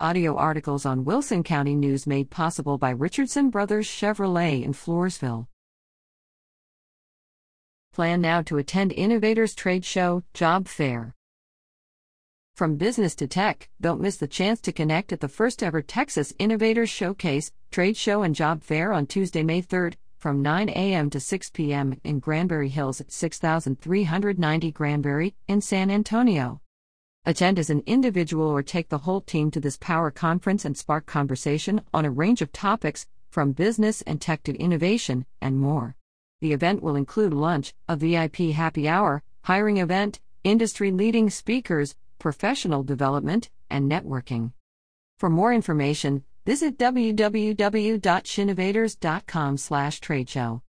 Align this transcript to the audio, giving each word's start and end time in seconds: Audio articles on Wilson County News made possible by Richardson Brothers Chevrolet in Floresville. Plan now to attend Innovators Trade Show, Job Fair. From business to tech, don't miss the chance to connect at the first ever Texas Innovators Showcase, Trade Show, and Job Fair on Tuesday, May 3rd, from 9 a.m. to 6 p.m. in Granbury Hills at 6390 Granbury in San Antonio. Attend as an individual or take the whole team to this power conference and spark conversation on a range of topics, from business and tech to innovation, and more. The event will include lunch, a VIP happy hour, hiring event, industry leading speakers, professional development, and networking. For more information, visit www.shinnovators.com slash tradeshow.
Audio 0.00 0.34
articles 0.34 0.84
on 0.84 1.04
Wilson 1.04 1.44
County 1.44 1.76
News 1.76 2.04
made 2.04 2.28
possible 2.28 2.78
by 2.78 2.90
Richardson 2.90 3.48
Brothers 3.48 3.86
Chevrolet 3.86 4.60
in 4.64 4.72
Floresville. 4.72 5.46
Plan 7.92 8.20
now 8.20 8.42
to 8.42 8.58
attend 8.58 8.90
Innovators 8.92 9.54
Trade 9.54 9.84
Show, 9.84 10.24
Job 10.34 10.66
Fair. 10.66 11.14
From 12.56 12.74
business 12.74 13.14
to 13.14 13.28
tech, 13.28 13.70
don't 13.80 14.00
miss 14.00 14.16
the 14.16 14.26
chance 14.26 14.60
to 14.62 14.72
connect 14.72 15.12
at 15.12 15.20
the 15.20 15.28
first 15.28 15.62
ever 15.62 15.80
Texas 15.80 16.32
Innovators 16.40 16.90
Showcase, 16.90 17.52
Trade 17.70 17.96
Show, 17.96 18.22
and 18.24 18.34
Job 18.34 18.64
Fair 18.64 18.92
on 18.92 19.06
Tuesday, 19.06 19.44
May 19.44 19.62
3rd, 19.62 19.94
from 20.18 20.42
9 20.42 20.70
a.m. 20.70 21.08
to 21.10 21.20
6 21.20 21.50
p.m. 21.50 22.00
in 22.02 22.18
Granbury 22.18 22.68
Hills 22.68 23.00
at 23.00 23.12
6390 23.12 24.72
Granbury 24.72 25.36
in 25.46 25.60
San 25.60 25.88
Antonio. 25.88 26.60
Attend 27.26 27.58
as 27.58 27.70
an 27.70 27.82
individual 27.86 28.46
or 28.46 28.62
take 28.62 28.90
the 28.90 28.98
whole 28.98 29.22
team 29.22 29.50
to 29.50 29.58
this 29.58 29.78
power 29.78 30.10
conference 30.10 30.62
and 30.62 30.76
spark 30.76 31.06
conversation 31.06 31.80
on 31.94 32.04
a 32.04 32.10
range 32.10 32.42
of 32.42 32.52
topics, 32.52 33.06
from 33.30 33.52
business 33.52 34.02
and 34.02 34.20
tech 34.20 34.42
to 34.42 34.54
innovation, 34.58 35.24
and 35.40 35.56
more. 35.58 35.96
The 36.42 36.52
event 36.52 36.82
will 36.82 36.96
include 36.96 37.32
lunch, 37.32 37.72
a 37.88 37.96
VIP 37.96 38.36
happy 38.52 38.86
hour, 38.86 39.22
hiring 39.44 39.78
event, 39.78 40.20
industry 40.44 40.92
leading 40.92 41.30
speakers, 41.30 41.96
professional 42.18 42.82
development, 42.82 43.48
and 43.70 43.90
networking. 43.90 44.52
For 45.18 45.30
more 45.30 45.54
information, 45.54 46.24
visit 46.44 46.76
www.shinnovators.com 46.76 49.56
slash 49.56 50.00
tradeshow. 50.02 50.60